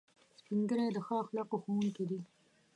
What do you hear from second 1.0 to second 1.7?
ښو اخلاقو